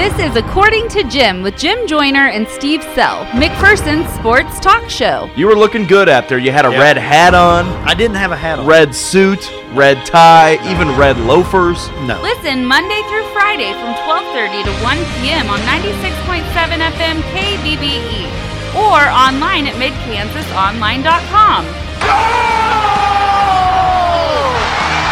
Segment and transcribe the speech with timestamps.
[0.00, 5.28] This is According to Jim with Jim Joyner and Steve Sell, McPherson's sports talk show.
[5.36, 6.38] You were looking good out there.
[6.38, 6.80] You had a Yeah.
[6.80, 8.64] red hat on, I didn't have a hat on.
[8.64, 11.90] red suit, red tie, even red loafers.
[12.06, 12.18] No.
[12.22, 15.50] Listen Monday through Friday from 12:30 to 1 p.m.
[15.50, 18.26] on 96.7 FM KBBE
[18.74, 21.66] or online at midkansasonline.com.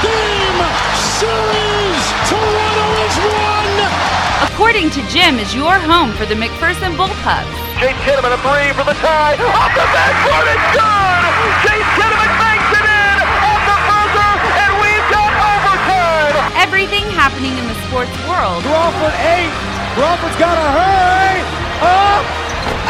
[0.00, 0.64] Game
[1.20, 1.67] series.
[4.58, 4.88] Toronto has won.
[4.88, 7.54] According to Jim is your home for the McPherson Bullpups.
[7.78, 9.38] Chase Kinnaman a three for the tie.
[9.38, 11.32] Off the backboard, it's good!
[11.62, 16.58] Chase Kinnaman makes it in off the buzzer, and we've got overtime!
[16.58, 18.66] Everything happening in the sports world.
[18.66, 19.54] Crawford eight.
[19.94, 21.38] Crawford's got to hurry.
[21.78, 22.26] Up.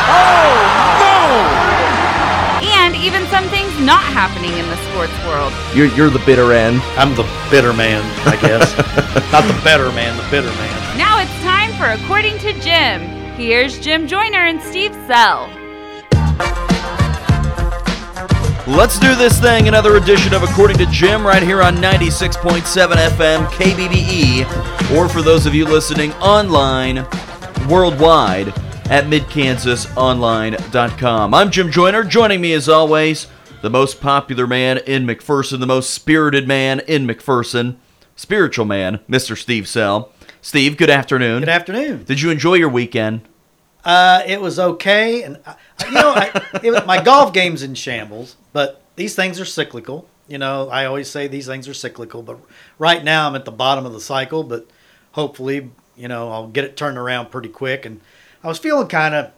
[0.09, 0.49] Oh
[2.81, 5.53] And even some things not happening in the sports world.
[5.77, 6.81] You're, you're the bitter end.
[6.97, 8.77] I'm the bitter man, I guess.
[9.33, 10.97] Not the better man, the bitter man.
[10.97, 11.38] Now it's time
[11.79, 13.01] for According to Jim.
[13.37, 15.49] Here's Jim Joyner and Steve Sell.
[18.67, 19.69] Let's do this thing.
[19.69, 25.47] Another edition of According to Jim right here on 96.7 FM KBBE, or for those
[25.47, 27.07] of you listening online
[27.69, 28.49] worldwide
[28.91, 31.33] at midkansasonline.com.
[31.33, 32.03] I'm Jim Joyner.
[32.03, 33.29] Joining me as always,
[33.63, 37.77] the most popular man in McPherson, the most spirited man in McPherson,
[38.17, 39.39] spiritual man, Mr.
[39.39, 40.13] Steve Sell.
[40.41, 41.41] Steve, good afternoon.
[41.41, 42.05] Good afternoon.
[42.05, 43.23] Did you enjoy your weekend?
[43.85, 46.31] Uh, it was okay, and uh, you know, I,
[46.63, 48.37] it was, my golf game's in shambles.
[48.53, 50.09] But these things are cyclical.
[50.29, 52.23] You know, I always say these things are cyclical.
[52.23, 52.39] But
[52.79, 54.43] right now, I'm at the bottom of the cycle.
[54.45, 54.67] But
[55.13, 57.87] hopefully, you know, I'll get it turned around pretty quick.
[57.87, 58.01] And
[58.45, 59.31] I was feeling kind of,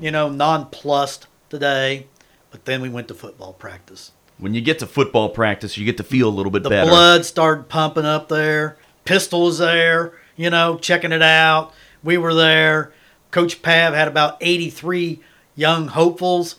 [0.00, 2.06] you know, nonplussed today.
[2.50, 4.12] But then we went to football practice.
[4.38, 6.88] When you get to football practice, you get to feel a little bit The better.
[6.90, 8.76] blood started pumping up there.
[9.04, 11.72] Pistol was there, you know, checking it out.
[12.02, 12.92] We were there.
[13.30, 15.20] Coach Pav had about 83
[15.54, 16.56] young hopefuls,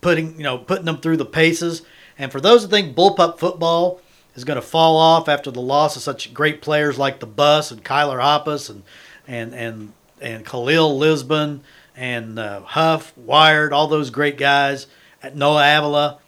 [0.00, 1.82] putting you know putting them through the paces.
[2.18, 4.00] And for those that think bullpup football
[4.34, 7.70] is going to fall off after the loss of such great players like the Bus
[7.70, 8.82] and Kyler Hoppus and
[9.26, 11.62] and and and Khalil Lisbon
[11.96, 14.86] and uh, Huff Wired, all those great guys
[15.22, 16.18] at Noah Avila,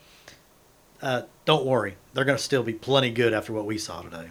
[1.03, 4.29] uh, don't worry, they're going to still be plenty good after what we saw today.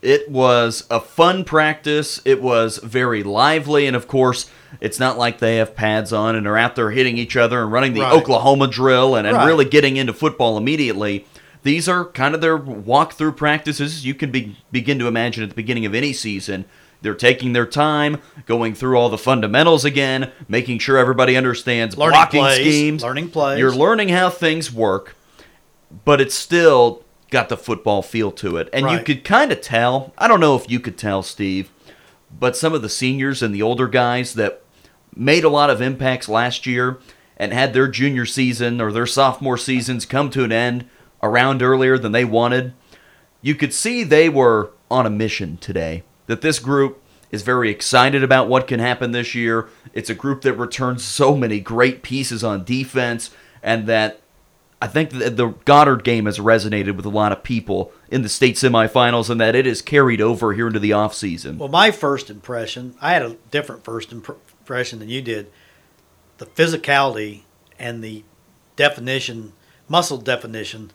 [0.00, 2.20] It was a fun practice.
[2.24, 4.48] It was very lively, and of course,
[4.80, 7.72] it's not like they have pads on and are out there hitting each other and
[7.72, 8.12] running the Right.
[8.12, 9.46] Oklahoma drill and, and Right.
[9.46, 11.26] really getting into football immediately.
[11.64, 14.06] These are kind of their walk-through practices.
[14.06, 16.64] You can be, begin to imagine at the beginning of any season.
[17.02, 22.12] They're taking their time, going through all the fundamentals again, making sure everybody understands Learning
[22.14, 23.02] blocking plays, schemes.
[23.02, 23.58] learning plays.
[23.58, 25.14] You're learning how things work
[26.04, 28.68] but it's still got the football feel to it.
[28.72, 31.70] And you could kind of tell, I don't know if you could tell, Steve,
[32.38, 34.62] but some of the seniors and the older guys that
[35.14, 36.98] made a lot of impacts last year
[37.36, 40.88] and had their junior season or their sophomore seasons come to an end
[41.22, 42.72] around earlier than they wanted,
[43.42, 46.02] you could see they were on a mission today.
[46.26, 49.68] That this group is very excited about what can happen this year.
[49.92, 53.30] It's a group that returns so many great pieces on defense,
[53.62, 54.20] and that
[54.80, 58.28] I think that the Goddard game has resonated with a lot of people in the
[58.28, 61.58] state semifinals, and that it is carried over here into the offseason.
[61.58, 65.50] Well, my first impression, I had a different first impr- impression than you did.
[66.38, 67.42] The physicality
[67.78, 68.22] and the
[68.76, 69.52] definition,
[69.88, 70.92] muscle definition,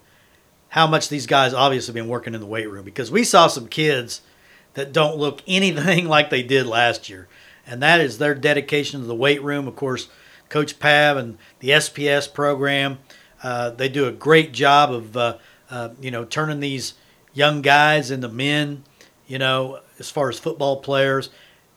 [0.70, 3.68] how much these guys obviously been working in the weight room because we saw some
[3.68, 4.22] kids
[4.74, 7.28] that don't look anything like they did last year.
[7.68, 9.68] And that is their dedication to the weight room.
[9.68, 10.08] Of course,
[10.50, 13.00] Coach Pav and the SPS program,
[13.44, 15.38] uh, they do a great job of, uh,
[15.70, 16.94] uh, you know, turning these
[17.34, 18.84] young guys into men,
[19.28, 21.30] you know, as far as football players.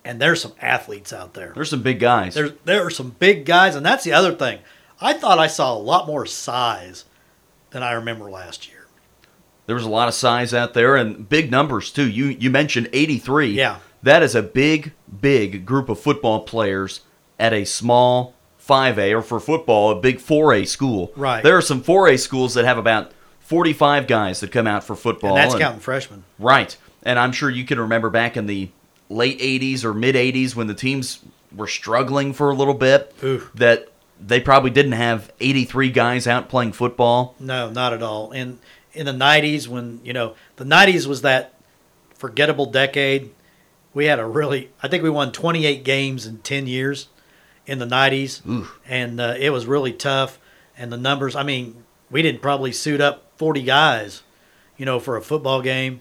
[0.04, 1.52] And there's some athletes out there.
[1.54, 2.34] There's some big guys.
[2.34, 4.60] There's there are some big guys, and that's the other thing.
[5.00, 7.04] I thought I saw a lot more size
[7.70, 8.86] than I remember last year.
[9.66, 12.08] There was a lot of size out there and big numbers too.
[12.08, 13.48] You you mentioned 83.
[13.48, 13.78] Yeah.
[14.02, 17.00] That is a big big group of football players
[17.36, 18.35] at a small
[18.66, 21.12] 5A or for football a big 4A school.
[21.16, 21.42] Right.
[21.42, 25.36] There are some 4A schools that have about 45 guys that come out for football.
[25.36, 26.24] And that's counting freshmen.
[26.38, 26.76] Right.
[27.02, 28.70] And I'm sure you can remember back in the
[29.08, 31.20] late 80s or mid 80s when the teams
[31.54, 33.50] were struggling for a little bit Oof.
[33.54, 33.88] that
[34.20, 37.36] they probably didn't have 83 guys out playing football.
[37.38, 38.32] No, not at all.
[38.32, 38.58] And
[38.92, 41.54] in the '90s, when you know the '90s was that
[42.14, 43.30] forgettable decade,
[43.94, 44.70] we had a really.
[44.82, 47.08] I think we won 28 games in 10 years
[47.66, 48.80] in the '90s, Oof.
[48.88, 50.38] and uh, it was really tough.
[50.78, 51.34] And the numbers.
[51.34, 54.22] I mean, we didn't probably suit up 40 guys,
[54.76, 56.00] you know, for a football game.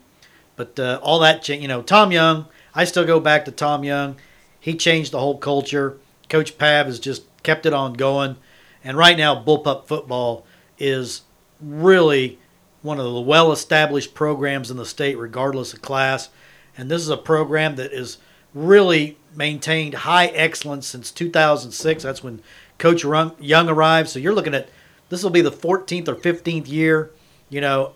[0.55, 2.47] But uh, all that, you know, Tom Young.
[2.73, 4.17] I still go back to Tom Young.
[4.59, 5.97] He changed the whole culture.
[6.29, 8.37] Coach Pav has just kept it on going.
[8.83, 10.45] And right now, Bullpup football
[10.77, 11.21] is
[11.61, 12.37] really
[12.81, 16.29] one of the well established programs in the state, regardless of class.
[16.77, 18.17] And this is a program that is
[18.53, 22.03] really maintained high excellence since 2006.
[22.03, 22.41] That's when
[22.77, 24.09] Coach Young arrived.
[24.09, 24.69] So you're looking at
[25.09, 27.11] this will be the 14th or 15th year,
[27.49, 27.93] you know,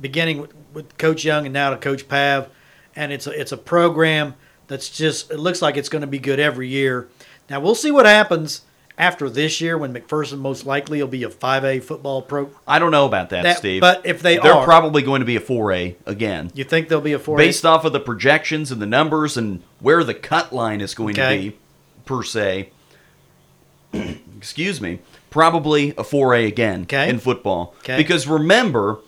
[0.00, 2.48] beginning with, with Coach Young and now to Coach Pav.
[2.96, 4.34] And it's a, it's a program
[4.66, 7.08] that's just, it looks like it's going to be good every year.
[7.48, 8.62] Now we'll see what happens
[8.98, 12.50] after this year when McPherson most likely will be a 5A football pro.
[12.66, 13.80] I don't know about that, That- Steve.
[13.80, 16.50] but if they are they're are- probably going to be a 4A again.
[16.54, 17.36] You think they'll be a 4A?
[17.38, 21.18] based off of the projections and the numbers and where the cut line is going
[21.18, 21.36] Okay.
[21.44, 21.56] to be,
[22.04, 22.70] per se.
[24.36, 24.98] excuse me.
[25.30, 27.08] Probably a 4A again Okay.
[27.08, 27.74] in football.
[27.80, 27.96] Okay.
[27.98, 28.98] Because remember,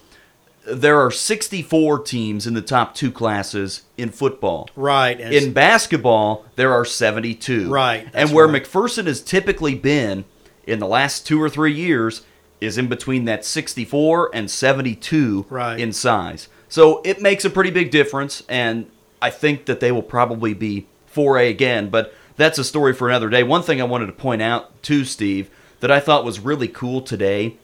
[0.67, 4.69] there are 64 teams in the top two classes in football.
[4.77, 5.19] right.
[5.19, 7.71] In basketball, there are 72.
[7.71, 8.63] Right, And where right.
[8.63, 10.25] McPherson has typically been
[10.67, 12.23] in the last two or three years
[12.61, 15.81] is in between that 64 and 72 Right.
[15.81, 16.49] in size.
[16.69, 18.87] So it makes a pretty big difference, and
[19.23, 23.29] I think that they will probably be 4A again, but that's a story for another
[23.29, 23.43] day.
[23.43, 27.01] One thing I wanted to point out, too, Steve, that I thought was really cool
[27.01, 27.57] today.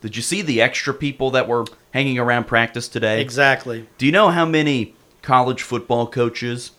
[0.00, 3.20] Did you see the extra people that were hanging around practice today?
[3.20, 3.86] exactly.
[3.98, 6.70] Do you know how many college football coaches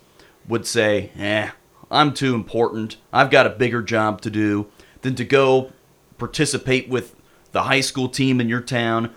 [0.47, 1.51] would say, eh,
[1.91, 2.97] I'm too important.
[3.13, 4.67] I've got a bigger job to do
[5.01, 5.71] than to go
[6.17, 7.15] participate with
[7.51, 9.11] the high school team in your town?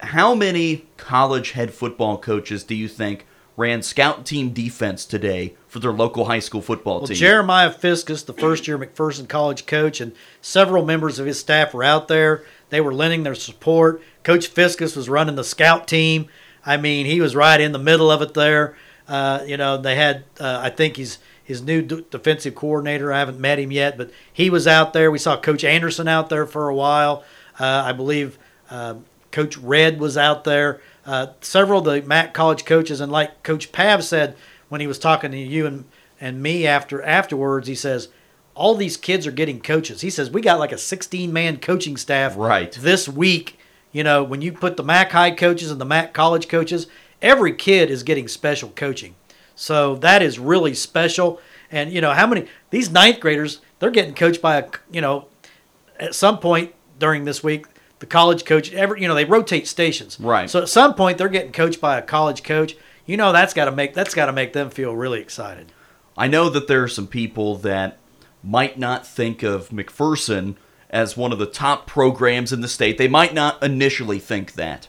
[0.00, 3.26] How many college head football coaches do you think
[3.56, 7.16] ran scout team defense today for their local high school football Well, team?
[7.16, 10.12] Jeremiah Fiskus, the first year McPherson College coach, and
[10.42, 12.44] several members of his staff were out there.
[12.70, 14.02] They were lending their support.
[14.22, 16.28] Coach Fiskus was running the scout team.
[16.64, 18.76] I mean, he was right in the middle of it there.
[19.08, 23.12] Uh, you know, they had, uh, I think he's his new d- defensive coordinator.
[23.12, 25.12] I haven't met him yet, but he was out there.
[25.12, 27.22] We saw Coach Anderson out there for a while.
[27.58, 28.36] Uh, I believe
[28.68, 28.96] uh,
[29.30, 30.80] Coach Red was out there.
[31.06, 34.36] Uh, several of the MAC college coaches, and like Coach Pav said
[34.68, 35.84] when he was talking to you and,
[36.20, 38.08] and me after afterwards, he says,
[38.56, 40.00] all these kids are getting coaches.
[40.00, 42.72] He says, we got like a 16 man coaching staff Right.
[42.72, 43.58] this week.
[43.92, 46.86] You know, when you put the MAC high coaches and the MAC college coaches,
[47.22, 49.14] every kid is getting special coaching.
[49.54, 51.40] So that is really special.
[51.70, 55.26] And, you know, how many, these ninth graders, they're getting coached by a, you know,
[55.98, 57.66] at some point during this week,
[57.98, 60.18] the college coach, ever you know, they rotate stations.
[60.20, 60.48] Right.
[60.50, 62.76] So at some point, they're getting coached by a college coach.
[63.06, 65.72] You know, that's got to make, that's got to make them feel really excited.
[66.18, 67.98] I know that there are some people that
[68.46, 70.54] might not think of McPherson
[70.88, 72.96] as one of the top programs in the state.
[72.96, 74.88] They might not initially think that.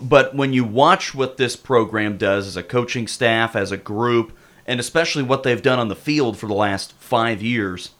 [0.00, 4.36] But when you watch what this program does as a coaching staff, as a group,
[4.66, 7.90] and especially what they've done on the field for the last five years,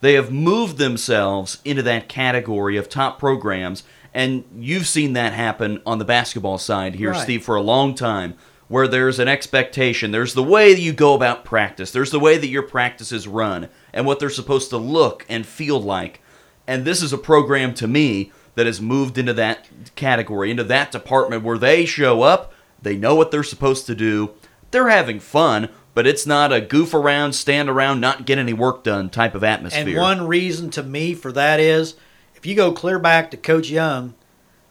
[0.00, 3.84] they have moved themselves into that category of top programs.
[4.12, 7.22] And you've seen that happen on the basketball side here, Right.
[7.22, 8.34] Steve, for a long time,
[8.68, 10.10] where there's an expectation.
[10.10, 13.68] There's the way that you go about practice, there's the way that your practices run,
[13.92, 16.20] and what they're supposed to look and feel like.
[16.66, 20.92] And this is a program to me that has moved into that category, into that
[20.92, 22.52] department where they show up,
[22.82, 24.30] they know what they're supposed to do,
[24.70, 28.84] they're having fun, but it's not a goof around, stand around, not get any work
[28.84, 29.86] done type of atmosphere.
[29.86, 31.94] And one reason to me for that is
[32.34, 34.14] if you go clear back to Coach Young,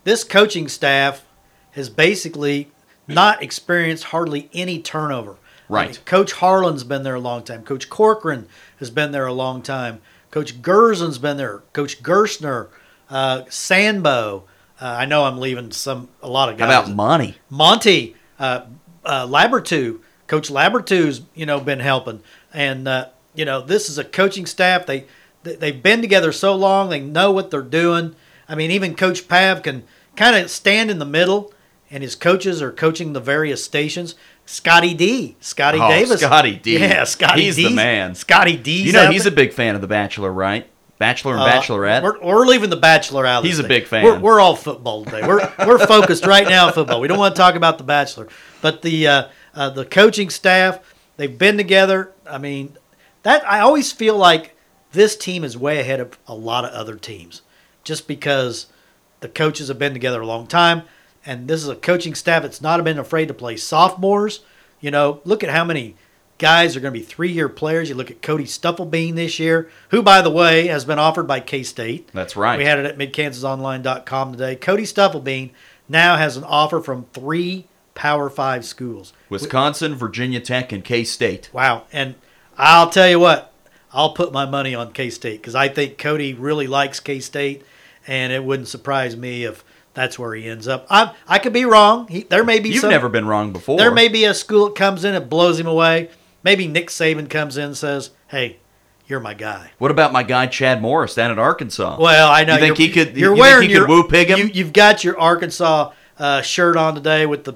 [0.03, 1.25] this coaching staff
[1.71, 2.71] has basically
[3.07, 5.35] not experienced hardly any turnover.
[5.69, 5.89] I Right.
[5.91, 7.63] mean, Coach Harlan's been there a long time.
[7.63, 8.47] Coach Corcoran
[8.79, 9.99] has been there a long time.
[10.31, 11.63] Coach Gersen's been there.
[11.73, 12.67] Coach Gerstner,
[13.09, 14.43] uh, Sambo.
[14.79, 16.83] Uh, I know I'm leaving some a lot of How guys.
[16.85, 17.37] about Monty?
[17.49, 18.61] Monty, uh,
[19.03, 22.21] uh, Labertu, Coach Labertu's, you know, been helping,
[22.53, 24.85] and uh, you know, this is a coaching staff.
[24.85, 25.05] They,
[25.43, 28.15] they they've been together so long, they know what they're doing.
[28.47, 29.83] I mean, even Coach Pav can
[30.15, 31.53] kind of stand in the middle,
[31.89, 34.13] and his coaches are coaching the various stations.
[34.47, 36.79] Scotty D, Scotty Oh, Davis, Scotty D.
[36.79, 37.45] yeah, Scotty D.
[37.47, 38.15] He's the man.
[38.15, 38.81] Scotty D.
[38.83, 40.65] You know he's a big fan of The Bachelor, right?
[40.99, 41.99] Bachelor and Bachelorette.
[41.99, 43.43] Uh, We're, we're leaving the Bachelor out.
[43.45, 43.69] He's a thing.
[43.69, 44.03] big fan.
[44.05, 45.27] We're, we're all football today.
[45.27, 47.01] We're we're focused right now on football.
[47.01, 48.29] We don't want to talk about the Bachelor,
[48.61, 50.79] but the uh, uh, the coaching staff
[51.17, 52.13] they've been together.
[52.25, 52.77] I mean,
[53.23, 54.55] that I always feel like
[54.93, 57.41] this team is way ahead of a lot of other teams,
[57.83, 58.67] just because
[59.19, 60.83] the coaches have been together a long time,
[61.27, 64.39] and this is a coaching staff that's not been afraid to play sophomores.
[64.79, 65.95] You know, look at how many
[66.37, 67.89] guys are going to be three-year players.
[67.89, 71.39] You look at Cody Stufflebean this year, who, by the way, has been offered by
[71.39, 72.11] K-State.
[72.13, 72.57] That's right.
[72.57, 74.55] We had it at midkansasonline.com today.
[74.55, 75.51] Cody Stufflebean
[75.89, 79.11] now has an offer from three Power Five schools.
[79.27, 81.49] Wisconsin, Virginia Tech, and K State.
[81.51, 81.85] Wow.
[81.91, 82.13] And
[82.55, 83.51] I'll tell you what,
[83.91, 87.65] I'll put my money on K State because I think Cody really likes K State,
[88.05, 89.65] and it wouldn't surprise me if
[89.97, 90.85] that's where he ends up.
[90.91, 92.07] I I could be wrong.
[92.07, 93.77] He, there may be You've some, never been wrong before.
[93.79, 96.09] there may be a school that comes in and blows him away.
[96.43, 98.57] Maybe Nick Saban comes in and says, "Hey,
[99.07, 101.97] you're my guy." What about my guy Chad Morris down at Arkansas?
[101.99, 104.07] Well, I know You think he could- You're you think wearing he could your woo
[104.07, 104.37] pig him?
[104.37, 107.53] You, you've got your Arkansas uh, shirt on today with the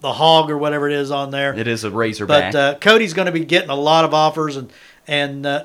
[0.00, 1.54] the hog or whatever it is on there.
[1.54, 2.52] it is a Razorback.
[2.52, 4.70] But uh, Cody's going to be getting a lot of offers, and
[5.06, 5.64] and uh,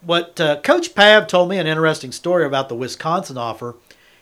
[0.00, 3.76] what uh, Coach Pav told me an interesting story about the Wisconsin offer.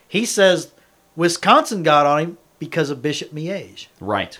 [0.08, 0.72] He says
[1.14, 3.86] Wisconsin got on him because of Bishop Miege.
[4.00, 4.38] right.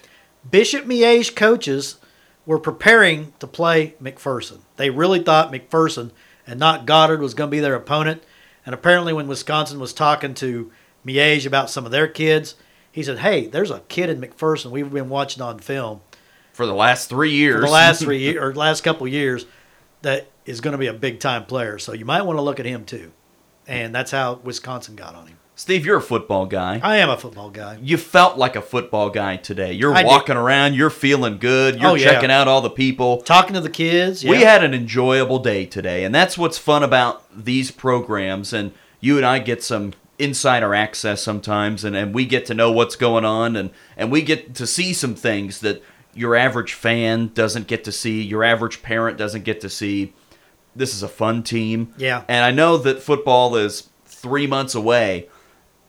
[0.48, 1.96] Bishop Miege coaches
[2.44, 4.60] were preparing to play McPherson.
[4.76, 6.12] They really thought McPherson
[6.46, 8.22] and not Goddard was going to be their opponent.
[8.64, 10.70] And apparently, when Wisconsin was talking to
[11.04, 12.54] Miege about some of their kids,
[12.92, 16.00] he said, "Hey, there's a kid in McPherson we've been watching on film
[16.52, 17.56] For the last three years.
[17.56, 19.46] for the last three years or last couple years
[20.02, 21.78] that is going to be a big time player.
[21.78, 23.12] So you might want to look at him too."
[23.66, 25.38] And that's how Wisconsin got on him.
[25.58, 26.78] Steve, you're a football guy.
[26.82, 27.78] I am a football guy.
[27.80, 29.72] you felt like a football guy today.
[29.72, 30.08] You're I did.
[30.08, 32.12] walking around, you're feeling good, you're Oh, yeah.
[32.12, 33.22] checking out all the people.
[33.22, 34.32] Talking to the kids, yeah.
[34.32, 38.52] We had an enjoyable day today, and that's what's fun about these programs.
[38.52, 42.70] And you and I get some insider access sometimes, and, and we get to know
[42.70, 45.82] what's going on, and, and we get to see some things that
[46.12, 50.12] your average fan doesn't get to see, your average parent doesn't get to see.
[50.74, 51.94] This is a fun team.
[51.96, 52.24] Yeah.
[52.28, 55.28] And I know that football is three months away,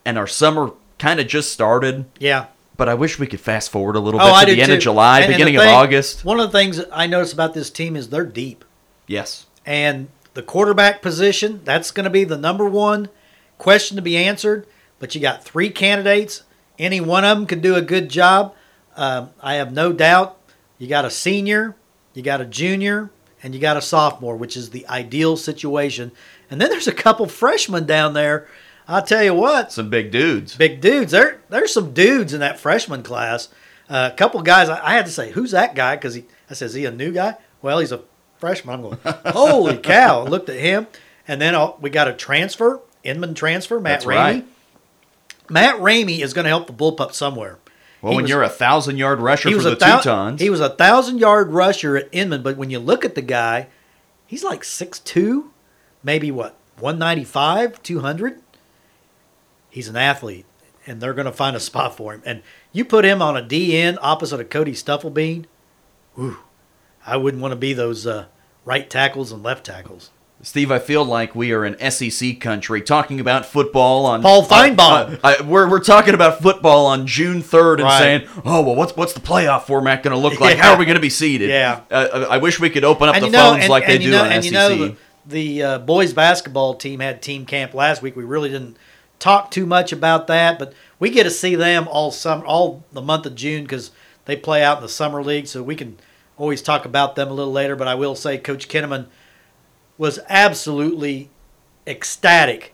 [0.08, 2.06] and our summer kind of just started.
[2.20, 2.46] yeah.
[2.78, 4.62] But I wish we could fast forward a little Oh, bit I to do the
[4.62, 4.76] end too.
[4.76, 6.24] of July, And- beginning of August.
[6.24, 8.64] One of the things I notice about this team is they're deep.
[9.08, 9.48] Yes.
[9.66, 13.10] And the quarterback position, that's going to be the number one
[13.58, 14.68] question to be answered.
[15.00, 16.44] But you got three candidates.
[16.78, 18.54] Any one of them could do a good job.
[18.96, 20.38] Um, I have no doubt.
[20.78, 21.76] You got a senior,
[22.14, 23.10] you got a junior,
[23.42, 26.12] and you got a sophomore, which is the ideal situation.
[26.52, 28.48] And then there's a couple freshmen down there.
[28.88, 30.56] I'll tell you what, Some big dudes.
[30.56, 31.12] big dudes.
[31.12, 33.50] There, there's some dudes in that freshman class.
[33.90, 34.70] Uh, a couple guys.
[34.70, 36.92] I, I had to say, "Who's that guy?" Because he, I said, "Is he a
[36.92, 38.02] new guy?" Well, he's a
[38.40, 38.76] freshman.
[38.76, 38.98] I'm going,
[39.34, 40.88] "Holy cow!" I looked at him,
[41.28, 44.16] and then uh, we got a transfer, Inman transfer, Matt That's Ramey.
[44.16, 44.46] right.
[45.50, 47.58] Matt Ramey is going to help the bullpup somewhere.
[48.02, 50.50] Well, He when was- you're a thousand yard rusher he for the thou- Teutons, He
[50.50, 53.68] was a thousand yard rusher at Inman, but when you look at the guy,
[54.26, 55.52] he's like six two,
[56.04, 58.42] maybe what, 195, 200?
[59.78, 60.48] He's an athlete,
[60.88, 62.24] and they're going to find a spot for him.
[62.26, 62.42] And
[62.72, 65.46] you put him on a DN opposite of Cody Stufflebean,
[66.16, 66.38] whew,
[67.06, 68.26] I wouldn't want to be those uh,
[68.66, 70.10] right tackles and left tackles.
[70.42, 75.14] Steve, I feel like we are in SEC country talking about football on Paul Finebaum.
[75.14, 78.00] Uh, I, we're, we're talking about football on June third and Right.
[78.00, 80.58] saying, "Oh well, what's what's the playoff format going to look like?
[80.58, 80.64] Yeah.
[80.64, 81.82] How are we going to be seated?" Yeah.
[81.92, 84.04] Uh, I wish we could open up and the know, phones and, like they and
[84.04, 84.52] you do know, on and SEC.
[84.54, 84.96] you know, the,
[85.28, 88.16] the uh, boys basketball team had team camp last week.
[88.16, 88.78] We really didn't
[89.20, 93.02] talk too much about that, but we get to see them all summer, all the
[93.02, 93.92] month of June because
[94.26, 95.48] they play out in the summer league.
[95.48, 95.98] So we can
[96.38, 97.76] always talk about them a little later.
[97.76, 99.08] But I will say, Coach Kinnaman
[99.98, 101.30] was absolutely
[101.86, 102.74] ecstatic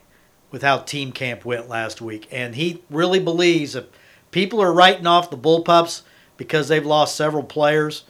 [0.50, 3.90] with how team camp went last week, and he really believes that
[4.30, 6.02] people are writing off the bullpups
[6.36, 8.04] because they've lost several players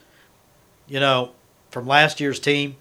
[0.87, 1.31] you know,
[1.71, 2.77] from last year's team,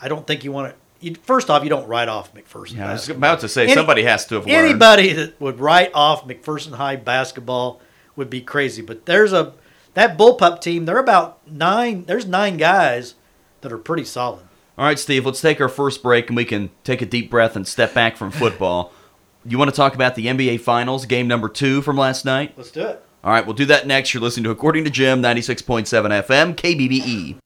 [0.00, 0.83] I don't think you want to.
[1.04, 2.76] You, first off, you don't write off McPherson.
[2.76, 4.56] yeah, I was about to say Any- somebody has to have learned.
[4.56, 7.80] Anybody that would write off McPherson High basketball
[8.16, 8.80] would be crazy.
[8.80, 9.52] But there's a
[9.92, 10.86] that bullpup team.
[10.86, 12.04] They're about nine.
[12.06, 13.14] There's nine guys
[13.60, 14.44] that are pretty solid.
[14.76, 17.54] All right, Steve, let's take our first break and we can take a deep breath
[17.54, 18.92] and step back from football.
[19.44, 22.54] you want to talk about the NBA Finals, game number two from last night?
[22.56, 23.04] Let's do it.
[23.22, 24.12] All right, we'll do that next.
[24.12, 25.84] You're listening to According to Jim, 96.7
[26.24, 27.38] FM, KBBE.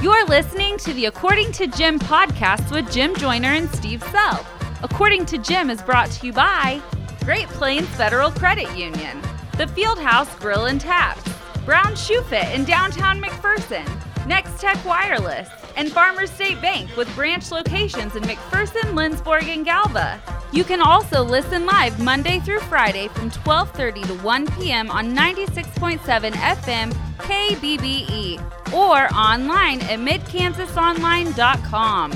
[0.00, 4.46] You're listening to the According to Jim podcast with Jim Joyner and Steve Sell.
[4.84, 6.80] According to Jim is brought to you by
[7.24, 9.20] Great Plains Federal Credit Union,
[9.56, 11.28] the Fieldhouse Grill and Taps,
[11.64, 13.84] Brown Shoe Fit in downtown McPherson,
[14.28, 20.20] Next Tech Wireless, and Farmers State Bank with branch locations in McPherson, Lindsborg, and Galva.
[20.50, 24.90] You can also listen live Monday through Friday from 12:30 to 1 p.m.
[24.90, 28.40] on 96.7 FM KBBE
[28.72, 32.12] or online at midkansasonline.com.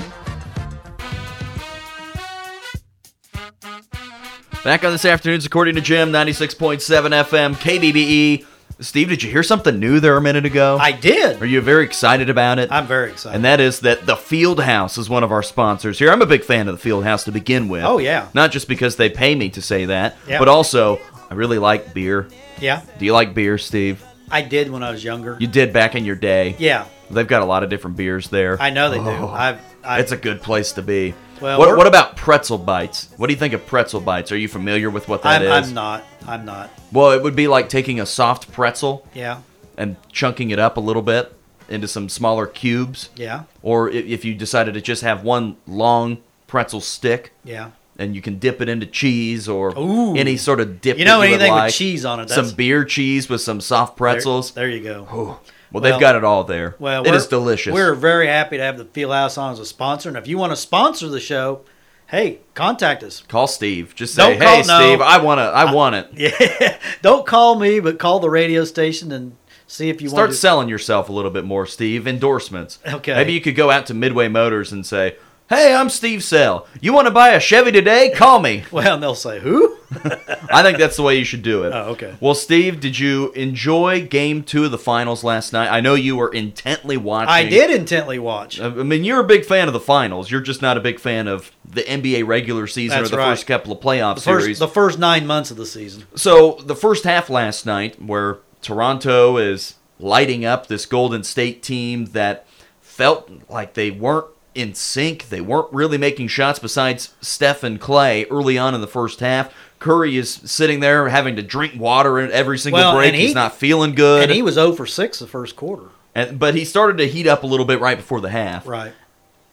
[4.63, 8.45] Back on this afternoon's According to Jim, 96.7 FM, KBBE.
[8.79, 10.77] Steve, did you hear something new there a minute ago?
[10.79, 11.41] I did.
[11.41, 12.71] Are you very excited about it?
[12.71, 13.35] I'm very excited.
[13.35, 16.11] and that is that the Field House is one of our sponsors here.
[16.11, 17.83] I'm a big fan of the Field House to begin with.
[17.83, 18.27] Oh, yeah.
[18.33, 20.39] Not just because they pay me to say that, Yeah.
[20.39, 20.99] but also
[21.29, 22.27] I really like beer.
[22.59, 24.03] yeah, Do you like beer, Steve?
[24.31, 25.37] I did when I was younger.
[25.39, 26.55] You did back in your day.
[26.57, 28.59] yeah, They've got a lot of different beers there.
[28.59, 29.03] I know they do.
[29.05, 31.13] Oh, I've, I, it's a good place to be.
[31.43, 33.09] Well, what, what about pretzel bites?
[33.17, 34.31] What do you think of pretzel bites?
[34.31, 35.67] Are you familiar with what that I'm, is?
[35.67, 36.03] I'm not.
[36.25, 36.69] I'm not.
[36.93, 39.41] Well, it would be like taking a soft pretzel Yeah.
[39.77, 41.33] and chunking it up a little bit
[41.67, 43.09] into some smaller cubes.
[43.17, 43.43] Yeah.
[43.61, 47.71] Or if you decided to just have one long pretzel stick Yeah.
[47.99, 50.15] And you can dip it into cheese or Ooh.
[50.15, 50.97] any sort of dip.
[50.97, 54.51] You know you anything with cheese on it, Some beer cheese with some soft pretzels.
[54.51, 55.07] There, you go.
[55.11, 56.75] well, Well- they've got it all there.
[56.79, 57.71] Well, it is delicious.
[57.73, 60.39] We're very happy to have the Field House on as a sponsor, and if you
[60.39, 61.61] want to sponsor the show,
[62.07, 63.21] hey, contact us.
[63.27, 63.93] Call Steve.
[63.95, 64.79] Just say, Don't call- "Hey, no.
[64.79, 65.43] Steve, I want to.
[65.43, 69.35] I want it." Yeah, don't call me, but call the radio station and
[69.67, 70.37] see if you Start want to.
[70.37, 72.07] Start selling yourself a little bit more, Steve.
[72.07, 72.79] Endorsements.
[72.87, 73.13] Okay.
[73.13, 75.15] Maybe you could go out to Midway Motors and say,
[75.55, 76.67] "Hey, I'm Steve Sell.
[76.81, 78.11] You want to buy a Chevy today?
[78.11, 79.77] Call me." Well, and they'll say who?
[80.51, 81.71] I think that's the way you should do it.
[81.73, 82.15] Oh, okay.
[82.19, 85.69] Well, Steve, did you enjoy Game Two of the Finals last night?
[85.69, 87.29] I know you were intently watching.
[87.29, 88.59] I did intently watch.
[88.59, 90.31] Uh, I mean, you're a big fan of the finals.
[90.31, 93.29] You're just not a big fan of the NBA regular season That's or the right.
[93.31, 94.45] first couple of playoff The series.
[94.47, 96.05] first, the first nine months of the season.
[96.15, 102.05] So the first half last night, where Toronto is lighting up this Golden State team
[102.07, 102.47] that
[102.81, 105.29] felt like they weren't in sync.
[105.29, 109.53] They weren't really making shots besides Steph and Klay early on in the first half.
[109.79, 113.13] Curry is sitting there having to drink water in every single Well, break.
[113.13, 114.23] he- He's not feeling good.
[114.23, 115.85] And he was 0 for 6 the first quarter.
[116.15, 118.65] And- but he started to heat up a little bit right before the half.
[118.67, 118.93] Right.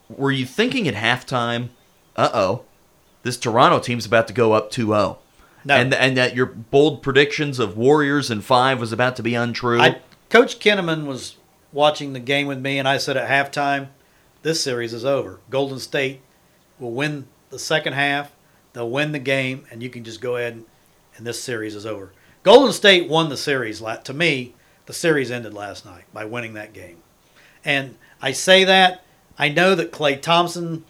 [0.08, 1.68] Were you thinking at halftime,
[2.16, 2.62] uh oh,
[3.22, 5.18] this Toronto team's about to go up 2 0?
[5.64, 5.74] No.
[5.76, 9.80] And, and that your bold predictions of Warriors and five was about to be untrue?
[9.80, 9.98] I,
[10.30, 11.36] Coach Kinnaman was
[11.72, 13.88] watching the game with me, and I said at halftime,
[14.42, 15.40] this series is over.
[15.50, 16.20] Golden State
[16.78, 18.32] will win the second half.
[18.72, 20.64] They'll win the game, and you can just go ahead and,
[21.16, 22.12] and this series is over.
[22.42, 23.82] Golden State won the series.
[24.04, 24.54] To me,
[24.86, 26.98] the series ended last night by winning that game.
[27.64, 29.04] And I say that.
[29.38, 30.84] I know that Klay Thompson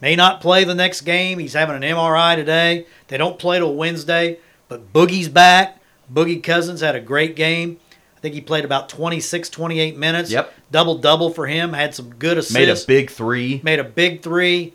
[0.00, 1.38] may not play the next game.
[1.38, 2.86] He's having an MRI today.
[3.08, 5.80] They don't play till Wednesday, but Boogie's back.
[6.12, 7.78] Boogie Cousins had a great game.
[8.24, 10.30] I think he played about 26, 28 minutes.
[10.30, 10.54] Yep.
[10.70, 11.74] Double double for him.
[11.74, 12.54] Had some good assists.
[12.54, 13.60] Made a big three.
[13.62, 14.72] Made a big three.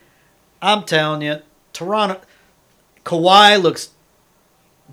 [0.62, 1.40] I'm telling you,
[1.74, 2.22] Toronto.
[3.04, 3.90] Kawhi looks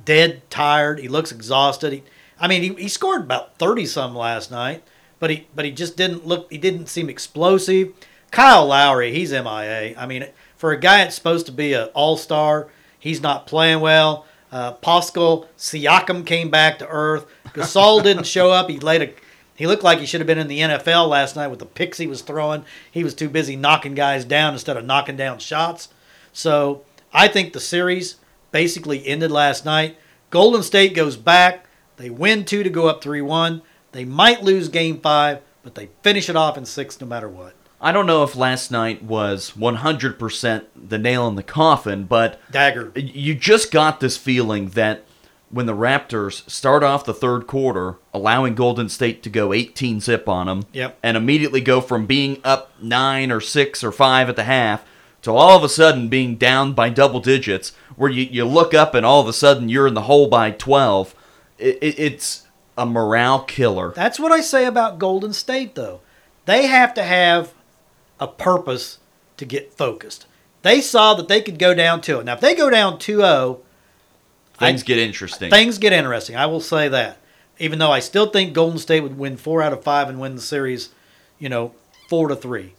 [0.06, 1.00] dead tired.
[1.00, 1.92] He looks exhausted.
[1.92, 2.02] He,
[2.40, 4.82] I mean, he, he scored about thirty some last night,
[5.18, 6.50] but he but he just didn't look.
[6.50, 7.92] He didn't seem explosive.
[8.30, 9.94] Kyle Lowry, he's MIA.
[9.98, 13.80] I mean, for a guy that's supposed to be an All Star, he's not playing
[13.80, 14.24] well.
[14.52, 17.26] Uh, Pascal Siakam came back to earth.
[17.48, 18.70] Gasol didn't show up.
[18.70, 19.12] He laid a.
[19.56, 21.96] He looked like he should have been in the NFL last night with the picks
[21.96, 22.64] he was throwing.
[22.90, 25.88] He was too busy knocking guys down instead of knocking down shots.
[26.32, 28.16] So I think the series
[28.52, 29.96] basically ended last night.
[30.28, 31.66] Golden State goes back.
[31.96, 33.62] They win two to go up 3 1.
[33.92, 37.54] They might lose game five, but they finish it off in six no matter what.
[37.80, 42.92] I don't know if last night was 100% the nail in the coffin, but Dagger.
[42.94, 45.04] you just got this feeling that
[45.50, 50.28] when the Raptors start off the third quarter, allowing Golden State to go 18 zip
[50.28, 50.98] on them, Yep.
[51.02, 54.84] and immediately go from being up nine or six or five at the half
[55.22, 58.94] to all of a sudden being down by double digits, where you, you look up
[58.94, 61.14] and all of a sudden you're in the hole by 12.
[61.58, 63.92] It, it, it's a morale killer.
[63.94, 66.00] That's what I say about Golden State, though.
[66.44, 67.52] They have to have
[68.20, 68.98] a purpose
[69.36, 70.26] to get focused.
[70.62, 73.60] They saw that they could go down 2 Now, if they go down 2 0,
[74.58, 75.50] Things I- get interesting.
[75.50, 76.34] things get interesting.
[76.36, 77.18] I will say that.
[77.58, 80.34] Even though I still think Golden State would win four out of five and win
[80.34, 80.90] the series,
[81.38, 81.72] you know,
[82.08, 82.74] four to three.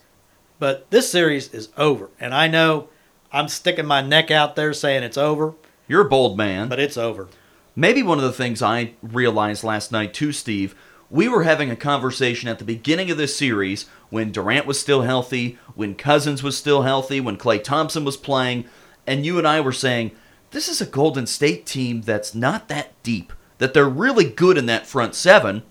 [0.60, 2.10] But this series is over.
[2.20, 2.90] And I know
[3.32, 5.54] I'm sticking my neck out there saying it's over,
[5.88, 6.68] You're a bold man.
[6.68, 7.28] but it's over.
[7.76, 10.76] Maybe one of the things I realized last night too, Steve,
[11.10, 15.04] we were having a conversation at the beginning of this series when Durant was still
[15.04, 18.66] healthy, when Cousins was still healthy, when Klay Thompson was playing,
[19.06, 20.12] and you and I were saying,
[20.52, 24.66] this is a Golden State team that's not that deep, that they're really good in
[24.66, 25.64] that front seven,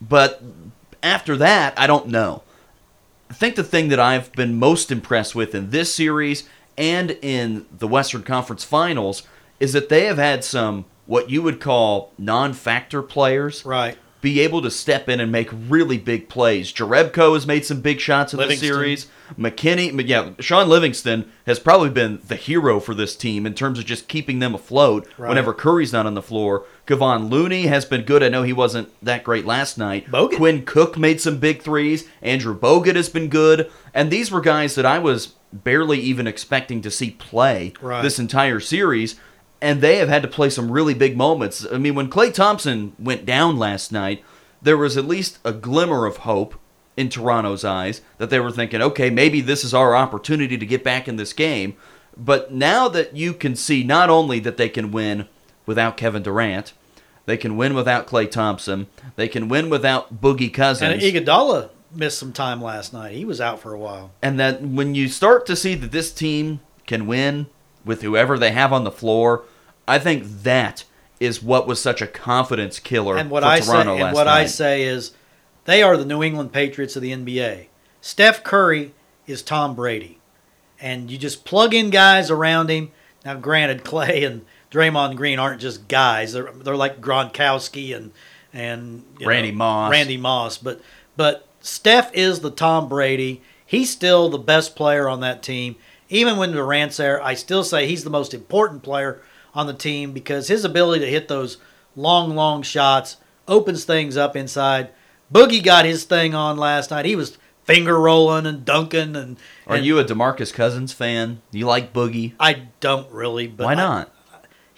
[0.00, 0.42] but
[1.02, 2.42] after that, I don't know.
[3.30, 7.66] I think the thing that I've been most impressed with in this series and in
[7.76, 9.24] the Western Conference Finals
[9.60, 13.96] is that they have had some what you would call non-factor players Right.
[14.20, 16.72] Be able to step in and make really big plays.
[16.72, 18.68] Jerebko has made some big shots in Livingston.
[18.68, 19.06] the series.
[19.38, 23.84] McKinnie, yeah, Shaun Livingston has probably been the hero for this team in terms of
[23.84, 25.28] just keeping them afloat Right.
[25.28, 26.64] whenever Curry's not on the floor.
[26.86, 28.22] Kevon Looney has been good.
[28.22, 30.10] I know he wasn't that great last night.
[30.10, 30.36] Bogut.
[30.36, 32.08] Quinn Cook made some big threes.
[32.20, 33.70] Andrew Bogut has been good.
[33.94, 38.02] And these were guys that I was barely even expecting to see play Right.
[38.02, 39.14] this entire series.
[39.60, 41.66] And they have had to play some really big moments.
[41.70, 44.22] I mean, when Klay Thompson went down last night,
[44.62, 46.54] there was at least a glimmer of hope
[46.96, 50.82] in Toronto's eyes that they were thinking, okay, maybe this is our opportunity to get
[50.84, 51.76] back in this game.
[52.16, 55.28] But now that you can see not only that they can win
[55.66, 56.72] without Kevin Durant,
[57.26, 60.92] they can win without Klay Thompson, they can win without Boogie Cousins.
[60.92, 63.12] And Iguodala missed some time last night.
[63.14, 64.10] He was out for a while.
[64.22, 67.46] and that when you start to see that this team can win
[67.88, 69.44] with whoever they have on the floor,
[69.88, 70.84] I think that
[71.18, 74.24] is what was such a confidence killer And what for I Toronto say, and what
[74.24, 74.42] night.
[74.42, 75.12] I say is,
[75.64, 77.66] they are the New England Patriots of the NBA.
[78.00, 78.94] Steph Curry
[79.26, 80.18] is Tom Brady,
[80.80, 82.92] and you just plug in guys around him.
[83.24, 88.12] Now, granted, Klay and Draymond Green aren't just guys; they're they're like Gronkowski and
[88.52, 89.90] and Randy Moss.
[89.90, 90.58] Randy Moss.
[90.58, 90.80] But
[91.16, 93.42] but Steph is the Tom Brady.
[93.66, 95.76] He's still the best player on that team.
[96.08, 99.20] Even when Durant's there, I still say he's the most important player
[99.54, 101.58] on the team because his ability to hit those
[101.96, 103.16] long, long shots
[103.46, 104.90] opens things up inside.
[105.32, 107.04] Boogie got his thing on last night.
[107.04, 109.36] He was finger rolling and dunking and.
[109.66, 111.42] Are and you a DeMarcus Cousins fan?
[111.50, 112.32] You like Boogie?
[112.40, 113.46] I don't really.
[113.46, 114.14] But Why I- not?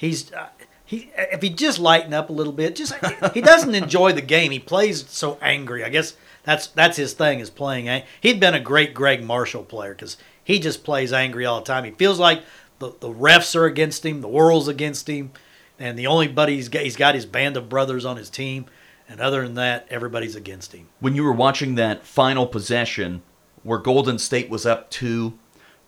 [0.01, 0.49] he's uh,
[0.83, 2.95] he if he just lighten up a little bit just
[3.35, 7.39] he doesn't enjoy the game he plays so angry i guess that's that's his thing
[7.39, 11.61] is playing he'd been a great gregg marshall player because he just plays angry all
[11.61, 12.43] the time he feels like
[12.79, 15.31] the, the refs are against him the world's against him
[15.79, 18.67] and the only buddy he's got he's got his band of brothers on his team
[19.09, 23.23] and other than that everybody's against him when you were watching that final possession
[23.63, 25.35] where Golden State was up two,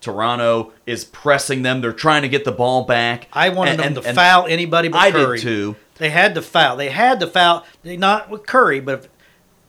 [0.03, 1.81] Toronto is pressing them.
[1.81, 3.29] They're trying to get the ball back.
[3.33, 5.77] i wanted And- them and- to and foul anybody but I curry did too.
[5.97, 6.77] They had to foul.
[6.77, 7.65] They had to foul.
[7.83, 9.09] They not with Curry, but if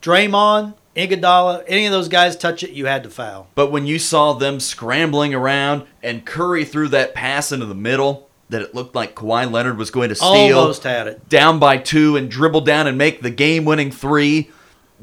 [0.02, 3.48] Draymond, Iguodala, any of those guys touch it, you had to foul.
[3.54, 8.28] But when you saw them scrambling around and Curry threw that pass into the middle,
[8.50, 11.28] that it looked like Kawhi Leonard was going to steal Almost had it.
[11.28, 14.50] down by two and dribble down and make the game-winning three.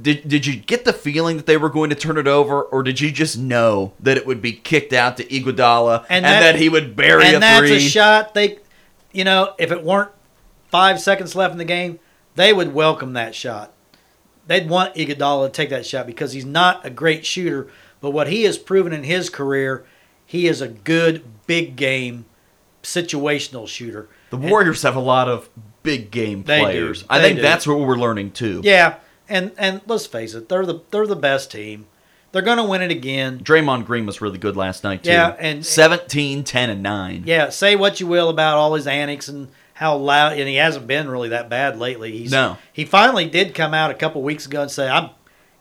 [0.01, 2.81] Did, did you get the feeling that they were going to turn it over, or
[2.81, 6.39] did you just know that it would be kicked out to Iguodala and, And that-
[6.53, 7.75] that, he would bury and a that's three?
[7.75, 8.59] a shot they,
[9.11, 10.11] you know, if it weren't
[10.69, 11.99] five seconds left in the game,
[12.35, 13.73] they would welcome that shot.
[14.47, 17.67] They'd want Iguodala to take that shot because he's not a great shooter,
[17.99, 19.85] but what he has proven in his career,
[20.25, 22.25] he is a good big game
[22.83, 24.09] situational shooter.
[24.29, 25.49] The Warriors have a lot of
[25.83, 27.03] big game players.
[27.09, 27.41] I think do.
[27.41, 28.61] that's what we're learning too.
[28.63, 28.95] Yeah,
[29.29, 31.87] and and let's face it, they're the they're the best team.
[32.31, 33.39] They're going to win it again.
[33.39, 35.11] Draymond Green was really good last night too.
[35.11, 37.23] Yeah, and- 17, 10, and 9.
[37.25, 40.87] Yeah, say what you will about all his antics and how loud, and he hasn't
[40.87, 42.11] been really that bad lately.
[42.17, 42.57] He's No.
[42.71, 45.09] He finally did come out a couple weeks ago and say, "I'm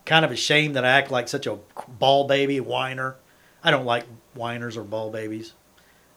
[0.05, 3.15] kind of ashamed that I act like such a ball baby whiner.
[3.63, 5.53] I don't like whiners or ball babies.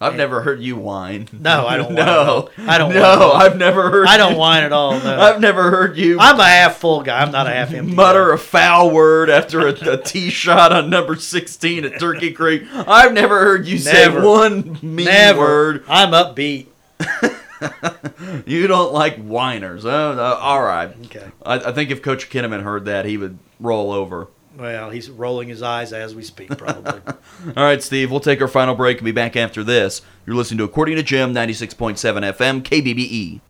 [0.00, 1.28] I've never heard you whine.
[1.32, 2.50] No, I don't no.
[2.58, 3.32] I don't No.
[3.32, 4.06] I've never heard.
[4.08, 4.98] I don't you- whine at all.
[4.98, 5.18] No.
[5.20, 7.22] I've never heard you I'm a half full guy.
[7.22, 7.94] I'm not a half empty.
[7.94, 8.34] mutter guy.
[8.34, 12.64] a foul word after a, a tee shot on number sixteen at Turkey Creek.
[12.72, 14.20] I've never heard you Never.
[14.20, 15.38] say one mean Never.
[15.40, 15.84] word.
[15.88, 16.66] I'm upbeat.
[18.46, 19.84] You don't like whiners.
[19.84, 20.94] Oh, no, all right.
[21.06, 21.26] Okay.
[21.44, 24.28] I, I think if Coach Kinnaman heard that, he would roll over.
[24.56, 27.00] Well, he's rolling his eyes as we speak, probably.
[27.56, 30.00] All right, Steve, we'll take our final break and be back after this.
[30.26, 33.40] You're listening to According to Jim, 96.7 FM, KBBE.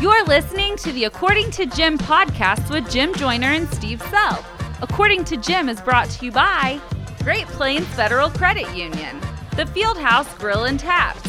[0.00, 4.44] You're listening to the According to Jim podcast with Jim Joyner and Steve Sell.
[4.80, 6.80] According to Jim is brought to you by
[7.24, 9.18] Great Plains Federal Credit Union,
[9.56, 11.28] the Fieldhouse Grill and Taps,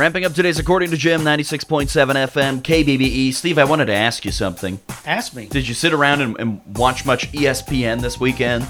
[0.00, 3.34] Ramping up today's According to Jim, 96.7 FM, KBBE.
[3.34, 4.80] Steve, I wanted to ask you something.
[5.04, 5.44] Ask me.
[5.44, 8.66] Did you sit around and, and watch much ESPN this weekend?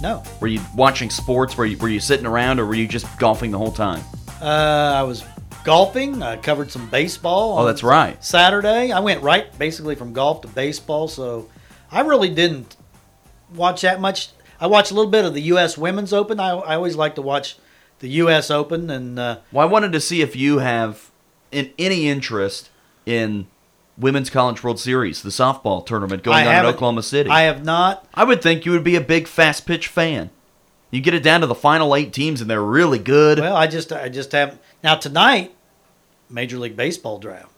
[0.00, 0.22] No.
[0.40, 1.58] Were you watching sports?
[1.58, 4.02] Were you, were you sitting around or were you just golfing the whole time?
[4.40, 5.26] Uh, I was
[5.62, 6.22] golfing.
[6.22, 7.58] I covered some baseball.
[7.58, 8.24] Oh, that's right.
[8.24, 8.92] Saturday.
[8.92, 11.50] I went right basically from golf to baseball, so
[11.90, 12.78] I really didn't
[13.54, 14.30] watch that much.
[14.58, 15.76] I watched a little bit of the U.S.
[15.76, 16.40] Women's Open.
[16.40, 17.58] I, I always like to watch
[18.02, 18.50] the U.S.
[18.50, 21.10] Open, and uh, Well, I wanted to see if you have
[21.52, 22.68] in, any interest
[23.06, 23.46] in
[23.96, 27.30] Women's College World Series, the softball tournament going I on in Oklahoma City.
[27.30, 28.06] I have not.
[28.12, 30.30] I would think you would be a big fast pitch fan.
[30.90, 33.38] You get it down to the final eight teams and they're really good.
[33.38, 34.60] Well, I just I just haven't.
[34.82, 35.54] Now tonight,
[36.28, 37.48] Major League Baseball draft.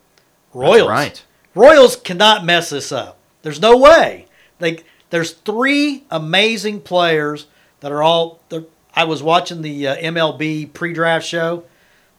[0.53, 0.89] Royals.
[0.89, 1.25] right.
[1.55, 3.19] Royals cannot mess this up.
[3.43, 4.27] There's no way.
[4.59, 4.81] They
[5.11, 7.47] there's three amazing players
[7.81, 8.41] that are all.
[8.51, 11.65] they're- I was watching the uh, MLB pre-draft show.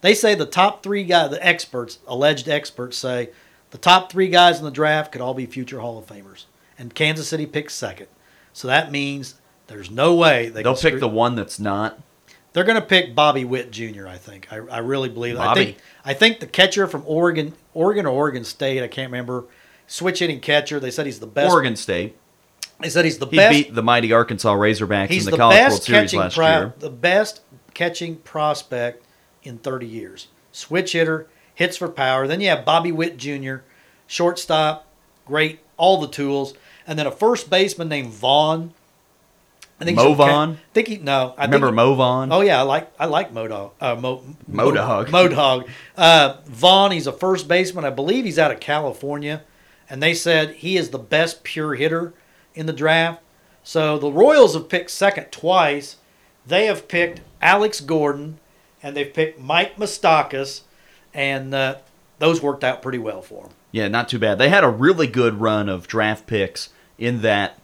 [0.02, 3.30] They say the top three guys, the experts, alleged experts, say
[3.70, 6.44] the top three guys in the draft could all be future Hall of Famers,
[6.78, 8.08] and Kansas City picks second.
[8.52, 9.34] So that means
[9.66, 11.98] there's no way they They'll can pick the one that's not.
[12.52, 14.06] They're going to pick Bobby Witt Jr.
[14.06, 14.50] I think.
[14.50, 15.38] I, I really believe.
[15.38, 15.64] I Bobby.
[15.64, 15.78] think.
[16.04, 19.44] I think the catcher from Oregon, Oregon or Oregon State, I can't remember.
[19.86, 20.80] Switch hitting catcher.
[20.80, 21.52] They said he's the best.
[21.52, 22.16] Oregon State.
[22.80, 23.50] They said he's the He best.
[23.52, 26.46] beat the mighty Arkansas Razorbacks he's in the, the, College World Series catching last pro-
[26.58, 26.74] year.
[26.78, 27.40] the best
[27.74, 29.04] catching prospect
[29.42, 30.28] in 30 years.
[30.52, 32.26] Switch hitter, hits for power.
[32.26, 33.56] Then you have Bobby Witt Jr.,
[34.06, 34.86] shortstop,
[35.26, 36.54] great, all the tools,
[36.86, 38.72] and then a first baseman named Vaughn.
[39.80, 40.52] I think Mo Vaughn?
[40.52, 41.34] I think he no.
[41.36, 42.32] I Remember think Mo Vaughn?
[42.32, 43.72] Oh yeah, I like I like Modog.
[43.78, 45.08] Uh, Mo Modog.
[45.08, 45.68] Modog.
[45.98, 46.92] Uh, Vaughn.
[46.92, 47.84] He's a first baseman.
[47.84, 49.42] I believe he's out of California,
[49.90, 52.14] and they said he is the best pure hitter
[52.56, 53.22] in the draft.
[53.62, 55.96] So the Royals have picked second twice.
[56.46, 58.38] They have picked Alex Gordon,
[58.82, 60.62] and they've picked Mike Moustakas,
[61.12, 61.76] and uh,
[62.18, 63.52] those worked out pretty well for them.
[63.72, 64.38] Yeah, not too bad.
[64.38, 67.58] They had a really good run of draft picks in that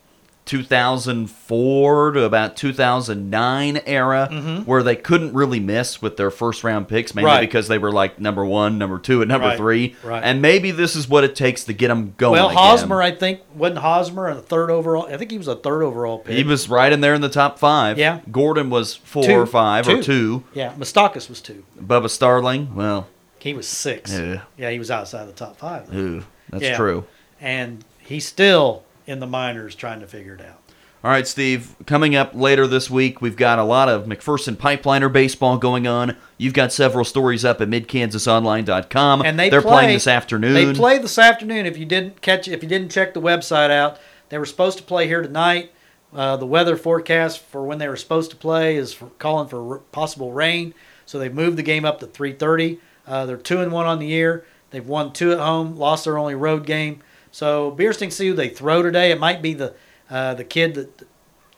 [0.53, 7.15] 2004 to about 2009 era where they couldn't really miss with their first round picks,
[7.15, 7.37] mainly Mm-hmm.
[7.37, 7.41] Right.
[7.49, 9.97] because they were like number one, number two, and number Right, three.
[10.03, 10.23] right.
[10.23, 12.33] And maybe this is what it takes to get them going.
[12.33, 12.59] Well, again.
[12.59, 15.07] Hosmer, I think, wasn't Hosmer a third overall?
[15.07, 16.37] I think he was a third overall pick.
[16.37, 17.97] He was right in there in the top five.
[17.99, 18.21] Yeah.
[18.31, 19.35] Gordon was four Two.
[19.35, 20.03] or five or Two.
[20.03, 20.45] two.
[20.55, 21.65] yeah, Moustakas was two.
[21.81, 23.07] Bubba Starling, well,
[23.38, 24.12] He was six.
[24.12, 24.43] Yeah.
[24.57, 25.93] Yeah, he was outside the top five.
[25.95, 26.77] ooh, that's Yeah.
[26.77, 27.05] true.
[27.41, 30.62] and he still in the minors trying to figure it out.
[31.05, 31.75] All right, Steve.
[31.85, 36.17] Coming up later this week, we've got a lot of McPherson Pipeliner baseball going on.
[36.38, 39.23] You've got several stories up at midkansasonline.com.
[39.23, 40.55] And they they're play, playing this afternoon.
[40.55, 41.67] They play this afternoon.
[41.67, 44.85] If you didn't catch, if you didn't check the website out, they were supposed to
[44.85, 45.73] play here tonight.
[46.15, 49.75] Uh, the weather forecast for when they were supposed to play is for calling for
[49.75, 50.73] r- possible rain,
[51.05, 52.79] so they've moved the game up to 3:30.
[53.07, 54.45] Uh, they're two and one on the year.
[54.71, 57.01] They've won two at home, lost their only road game.
[57.33, 59.11] So be interesting to see who they throw today.
[59.11, 59.75] It might be the
[60.09, 61.03] uh, the kid that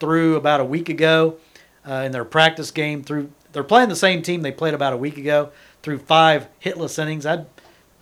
[0.00, 1.37] threw about a week ago
[1.87, 3.02] uh, in their practice game.
[3.02, 5.50] Through they're playing the same team they played about a week ago.
[5.82, 7.46] Through five hitless innings, I'd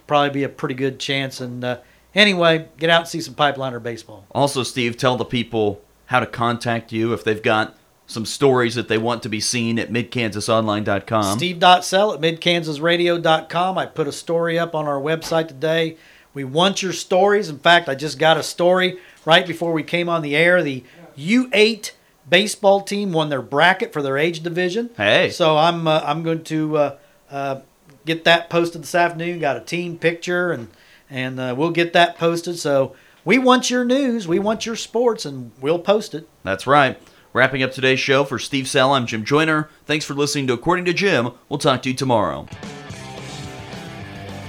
[0.06, 1.40] probably be a pretty good chance.
[1.40, 1.78] And uh,
[2.14, 4.26] anyway, get out and see some pipeliner baseball.
[4.30, 8.88] Also, Steve, tell the people how to contact you if they've got some stories that
[8.88, 11.38] they want to be seen at midkansasonline.com.
[11.38, 13.78] Steve.sell at midkansasradio.com.
[13.78, 15.96] I put a story up on our website today.
[16.34, 17.48] We want your stories.
[17.48, 20.62] In fact, I just got a story right before we came on the air.
[20.62, 20.84] The
[21.16, 21.92] U8
[22.28, 24.90] baseball team won their bracket for their age division.
[24.96, 25.30] Hey.
[25.30, 26.98] So I'm uh, I'm going to uh,
[27.30, 27.60] uh,
[28.06, 29.38] get that posted this afternoon.
[29.38, 30.68] Got a team picture and
[31.10, 32.58] and uh, we'll get that posted.
[32.58, 36.28] So we want your news, we want your sports, and we'll post it.
[36.42, 36.98] That's right.
[37.34, 39.70] Wrapping up today's show for Steve Sell, I'm Jim Joyner.
[39.86, 41.30] Thanks for listening to According to Jim.
[41.48, 42.46] We'll talk to you tomorrow.